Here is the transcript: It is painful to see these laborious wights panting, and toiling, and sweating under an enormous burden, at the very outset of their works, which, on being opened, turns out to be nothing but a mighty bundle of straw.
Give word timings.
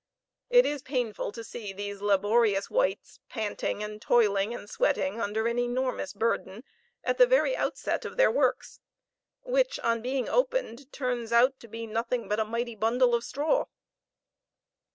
It 0.49 0.65
is 0.65 0.81
painful 0.81 1.31
to 1.31 1.43
see 1.43 1.73
these 1.73 2.01
laborious 2.01 2.71
wights 2.71 3.19
panting, 3.29 3.83
and 3.83 4.01
toiling, 4.01 4.51
and 4.51 4.67
sweating 4.67 5.21
under 5.21 5.45
an 5.47 5.59
enormous 5.59 6.11
burden, 6.11 6.63
at 7.03 7.19
the 7.19 7.27
very 7.27 7.55
outset 7.55 8.03
of 8.03 8.17
their 8.17 8.31
works, 8.31 8.79
which, 9.43 9.79
on 9.81 10.01
being 10.01 10.27
opened, 10.27 10.91
turns 10.91 11.31
out 11.31 11.59
to 11.59 11.67
be 11.67 11.85
nothing 11.85 12.27
but 12.27 12.39
a 12.39 12.45
mighty 12.45 12.73
bundle 12.73 13.13
of 13.13 13.23
straw. 13.23 13.65